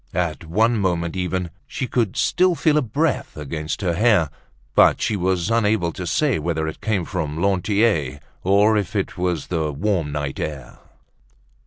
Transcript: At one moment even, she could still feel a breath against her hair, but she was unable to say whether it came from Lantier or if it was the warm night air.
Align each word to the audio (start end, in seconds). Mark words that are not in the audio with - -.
At 0.15 0.45
one 0.45 0.79
moment 0.79 1.15
even, 1.15 1.51
she 1.67 1.85
could 1.85 2.17
still 2.17 2.55
feel 2.55 2.75
a 2.79 2.81
breath 2.81 3.37
against 3.37 3.81
her 3.81 3.93
hair, 3.93 4.31
but 4.73 4.99
she 4.99 5.15
was 5.15 5.51
unable 5.51 5.91
to 5.93 6.07
say 6.07 6.39
whether 6.39 6.67
it 6.67 6.81
came 6.81 7.05
from 7.05 7.39
Lantier 7.39 8.19
or 8.43 8.77
if 8.77 8.95
it 8.95 9.15
was 9.15 9.45
the 9.45 9.71
warm 9.71 10.11
night 10.11 10.39
air. 10.39 10.79